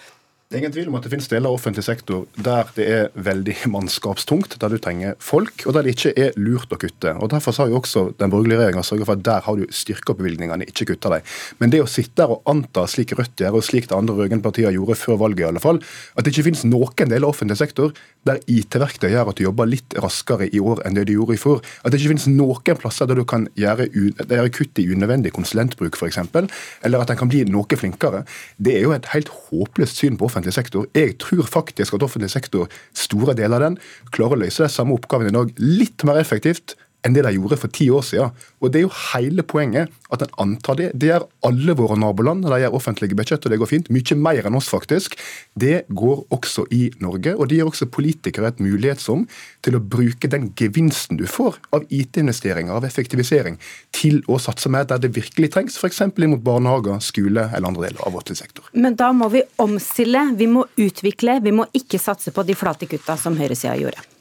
Det 0.47 0.55
er 0.55 0.61
ingen 0.61 0.75
tvil 0.77 0.93
om 0.93 0.95
at 0.95 1.03
det 1.03 1.11
finnes 1.11 1.27
deler 1.27 1.51
av 1.51 1.57
offentlig 1.57 1.83
sektor 1.83 2.21
der 2.39 2.69
det 2.77 2.85
er 2.87 3.09
veldig 3.19 3.57
mannskapstungt, 3.75 4.53
der 4.63 4.71
du 4.71 4.77
trenger 4.79 5.17
folk, 5.19 5.65
og 5.67 5.75
der 5.75 5.83
det 5.83 5.97
ikke 5.97 6.13
er 6.23 6.37
lurt 6.39 6.71
å 6.71 6.79
kutte. 6.79 7.17
Og 7.19 7.33
Derfor 7.33 7.57
har 7.59 7.73
jo 7.73 7.81
også 7.81 8.05
den 8.21 8.31
borgerlige 8.31 8.61
regjeringa 8.61 8.85
sørga 8.87 9.09
for 9.09 9.19
at 9.19 9.25
der 9.27 9.43
har 9.43 9.59
du 9.59 9.65
styrka 9.75 10.15
bevilgningene, 10.15 10.69
ikke 10.71 10.93
kutta 10.93 11.11
dem. 11.17 11.33
Men 11.59 11.73
det 11.75 11.81
å 11.83 11.89
sitte 11.91 12.21
der 12.21 12.37
og 12.37 12.47
anta, 12.47 12.85
slik 12.87 13.17
Rødt 13.19 13.43
gjør, 13.43 13.57
og 13.59 13.67
slik 13.67 13.89
de 13.91 13.97
andre 13.99 14.15
rød-grønne 14.21 14.45
partiene 14.45 14.71
gjorde 14.77 14.99
før 15.01 15.19
valget, 15.25 15.43
i 15.43 15.49
alle 15.49 15.65
fall, 15.65 15.83
at 16.15 16.23
det 16.23 16.31
ikke 16.31 16.47
finnes 16.53 16.63
noen 16.71 17.11
deler 17.11 17.27
av 17.27 17.35
offentlig 17.35 17.59
sektor 17.59 17.99
der 18.27 18.39
IT-verktøy 18.47 19.09
gjør 19.11 19.33
at 19.33 19.39
du 19.39 19.45
jobber 19.45 19.69
litt 19.71 19.99
raskere 20.03 20.47
i 20.47 20.63
år 20.63 20.85
enn 20.87 20.95
det 20.95 21.09
du 21.11 21.17
gjorde 21.17 21.35
i 21.35 21.43
fjor. 21.43 21.61
At 21.83 21.91
det 21.91 22.01
ikke 22.01 22.15
finnes 22.15 22.29
noen 22.31 22.79
plasser 22.79 23.11
der 23.11 23.19
du 23.19 23.27
kan 23.27 23.49
gjøre, 23.59 23.89
gjøre 23.91 24.55
kutt 24.55 24.79
i 24.83 24.87
unødvendig 24.95 25.35
konsulentbruk, 25.35 25.99
f.eks., 25.99 26.23
eller 26.87 27.03
at 27.03 27.11
en 27.11 27.19
kan 27.19 27.31
bli 27.31 27.43
noe 27.51 27.79
flinkere. 27.79 28.23
Det 28.63 28.79
er 28.79 28.87
jo 28.87 28.95
et 28.95 29.11
helt 29.11 29.31
håpløst 29.51 30.03
syn 30.03 30.19
på 30.19 30.27
offentlig 30.27 30.36
offentlig 30.37 30.55
sektor. 30.55 30.87
Jeg 30.95 31.17
tror 31.23 31.49
faktisk 31.49 31.97
at 31.97 32.05
offentlig 32.05 32.31
sektor, 32.31 32.69
store 32.95 33.35
deler 33.37 33.57
av 33.57 33.71
den, 33.71 33.79
klarer 34.13 34.37
å 34.37 34.43
løse 34.45 34.67
de 34.67 34.73
samme 34.73 34.97
oppgavene 34.97 35.33
i 35.33 35.37
dag 35.37 35.55
litt 35.63 36.05
mer 36.07 36.21
effektivt 36.21 36.77
enn 37.07 37.17
det 37.17 37.25
de 37.27 37.35
gjorde 37.37 37.59
for 37.61 37.73
ti 37.73 37.89
år 37.93 38.05
siden. 38.07 38.35
Og 38.61 38.73
Det 38.73 38.81
er 38.81 38.87
jo 38.87 38.95
hele 39.15 39.45
poenget 39.47 39.93
at 40.13 40.23
en 40.23 40.35
antar 40.43 40.79
det. 40.79 40.91
Det 40.95 41.11
gjør 41.11 41.27
alle 41.47 41.77
våre 41.79 41.97
naboland 41.99 42.43
når 42.45 42.55
de 42.55 42.61
gjør 42.65 42.77
offentlige 42.79 43.19
budsjett, 43.19 43.47
og 43.47 43.53
det 43.53 43.59
går 43.61 43.71
fint. 43.71 43.91
Mye 43.95 44.17
mer 44.19 44.49
enn 44.49 44.59
oss, 44.59 44.69
faktisk. 44.73 45.17
Det 45.55 45.85
går 45.89 46.25
også 46.35 46.67
i 46.75 46.91
Norge. 47.03 47.35
Og 47.37 47.49
det 47.49 47.61
gir 47.61 47.71
også 47.71 47.89
politikere 47.91 48.51
et 48.51 48.63
mulighetsrom 48.63 49.27
til 49.67 49.79
å 49.79 49.83
bruke 49.83 50.31
den 50.31 50.51
gevinsten 50.59 51.21
du 51.21 51.27
får 51.31 51.61
av 51.77 51.87
IT-investeringer, 51.91 52.75
av 52.75 52.87
effektivisering, 52.89 53.59
til 53.95 54.23
å 54.29 54.41
satse 54.43 54.71
mer 54.73 54.89
der 54.89 55.03
det 55.03 55.15
virkelig 55.17 55.53
trengs, 55.55 55.79
f.eks. 55.79 56.03
mot 56.27 56.43
barnehager, 56.43 57.01
skole 57.05 57.49
eller 57.53 57.71
andre 57.71 57.89
deler 57.89 58.03
av 58.03 58.15
offentlig 58.15 58.41
sektor. 58.43 58.69
Men 58.75 58.99
da 58.99 59.13
må 59.17 59.31
vi 59.33 59.45
omstille, 59.63 60.29
vi 60.37 60.51
må 60.51 60.67
utvikle, 60.77 61.41
vi 61.45 61.55
må 61.55 61.69
ikke 61.77 62.01
satse 62.03 62.35
på 62.35 62.47
de 62.47 62.59
flate 62.59 62.91
kutta 62.91 63.19
som 63.21 63.39
høyresida 63.39 63.77
gjorde. 63.81 64.16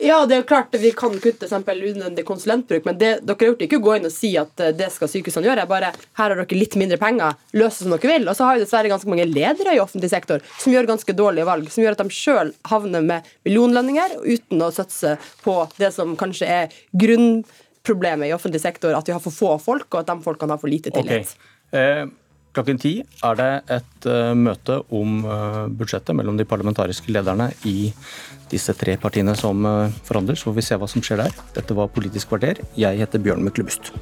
Ja, 0.00 0.20
det 0.26 0.34
er 0.34 0.40
jo 0.40 0.46
klart 0.48 0.74
Vi 0.80 0.90
kan 0.96 1.12
kutte 1.20 1.44
eksempel 1.46 1.82
unødvendig 1.82 2.24
konsulentbruk, 2.28 2.86
men 2.88 2.98
det 3.00 3.10
dere 3.26 3.36
har 3.36 3.50
gjort, 3.50 3.64
ikke 3.66 3.80
å 3.80 3.84
gå 3.84 3.96
inn 3.98 4.08
og 4.08 4.14
si 4.14 4.30
at 4.40 4.62
eh, 4.62 4.72
det 4.76 4.88
skal 4.94 5.10
sykehusene 5.12 5.48
gjøre. 5.48 5.66
bare 5.68 5.92
her 5.92 6.32
har 6.32 6.36
dere 6.38 6.58
litt 6.58 6.76
mindre 6.80 6.96
penger, 7.00 7.36
løs 7.52 7.78
det 7.78 7.84
som 7.84 7.94
dere 7.94 8.12
vil. 8.12 8.28
Og 8.30 8.38
så 8.38 8.46
har 8.48 8.56
jo 8.56 8.64
dessverre 8.64 8.92
ganske 8.92 9.10
mange 9.12 9.28
ledere 9.28 9.76
i 9.76 9.82
offentlig 9.82 10.10
sektor 10.12 10.44
som 10.56 10.72
gjør 10.72 10.88
ganske 10.88 11.16
dårlige 11.16 11.48
valg, 11.48 11.68
som 11.72 11.84
gjør 11.84 11.98
at 11.98 12.04
de 12.04 12.16
sjøl 12.16 12.54
havner 12.70 13.04
med 13.04 13.28
millionlønninger 13.48 14.16
uten 14.24 14.64
å 14.64 14.72
satse 14.74 15.16
på 15.44 15.56
det 15.76 15.92
som 15.96 16.16
kanskje 16.20 16.48
er 16.48 16.80
grunnproblemet 17.04 18.30
i 18.30 18.36
offentlig 18.36 18.62
sektor, 18.64 18.96
at 18.96 19.08
vi 19.08 19.16
har 19.16 19.22
for 19.24 19.36
få 19.36 19.52
folk, 19.60 19.90
og 19.92 20.00
at 20.02 20.12
de 20.12 20.18
folkene 20.24 20.56
har 20.56 20.62
for 20.62 20.72
lite 20.72 20.94
tillit. 20.96 21.36
Okay. 21.36 21.80
Eh, 21.80 22.06
Klokken 22.50 22.80
ti 22.82 22.96
er 22.98 23.36
det 23.38 23.50
et 23.70 24.06
uh, 24.10 24.34
møte 24.34 24.80
om 24.90 25.20
uh, 25.22 25.68
budsjettet 25.70 26.16
mellom 26.18 26.34
de 26.38 26.46
parlamentariske 26.50 27.12
lederne 27.14 27.46
i 27.70 27.92
disse 28.50 28.74
tre 28.74 28.96
partiene 28.98 29.36
som 29.38 29.62
uh, 29.62 29.86
forhandler. 30.08 30.34
Så 30.34 30.48
får 30.48 30.56
vi 30.58 30.64
se 30.66 30.78
hva 30.80 30.88
som 30.90 31.04
skjer 31.04 31.22
der. 31.22 31.36
Dette 31.54 31.76
var 31.78 31.92
Politisk 31.94 32.32
kvarter. 32.32 32.58
Jeg 32.74 32.98
heter 32.98 33.22
Bjørn 33.22 33.46
Myklebust. 33.46 33.92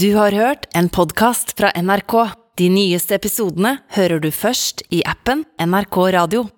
Du 0.00 0.14
har 0.16 0.32
hørt 0.32 0.64
en 0.72 0.88
podkast 0.88 1.52
fra 1.58 1.68
NRK. 1.76 2.16
De 2.56 2.70
nyeste 2.72 3.18
episodene 3.20 3.76
hører 3.92 4.24
du 4.24 4.30
først 4.32 4.86
i 4.88 5.02
appen 5.04 5.44
NRK 5.60 6.00
Radio. 6.16 6.46